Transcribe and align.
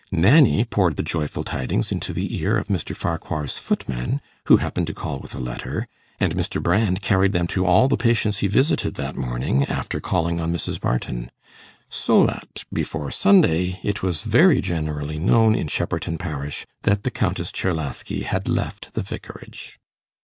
Nanny 0.11 0.65
poured 0.65 0.95
the 0.97 1.03
joyful 1.03 1.43
tidings 1.43 1.91
into 1.91 2.11
the 2.11 2.35
ear 2.41 2.57
of 2.57 2.69
Mr. 2.69 2.95
Farquhar's 2.95 3.59
footman, 3.59 4.19
who 4.45 4.57
happened 4.57 4.87
to 4.87 4.95
call 4.95 5.19
with 5.19 5.35
a 5.35 5.39
letter, 5.39 5.87
and 6.19 6.33
Mr. 6.35 6.59
Brand 6.59 7.03
carried 7.03 7.33
them 7.33 7.45
to 7.45 7.67
all 7.67 7.87
the 7.87 7.97
patients 7.97 8.39
he 8.39 8.47
visited 8.47 8.95
that 8.95 9.15
morning, 9.15 9.63
after 9.65 9.99
calling 9.99 10.39
on 10.41 10.51
Mrs. 10.51 10.81
Barton. 10.81 11.29
So 11.87 12.25
that, 12.25 12.63
before 12.73 13.11
Sunday, 13.11 13.79
it 13.83 14.01
was 14.01 14.23
very 14.23 14.59
generally 14.59 15.19
known 15.19 15.53
in 15.53 15.67
Shepperton 15.67 16.17
parish 16.17 16.65
that 16.81 17.03
the 17.03 17.11
Countess 17.11 17.51
Czerlaski 17.51 18.23
had 18.23 18.49
left 18.49 18.95
the 18.95 19.03
Vicarage. 19.03 19.77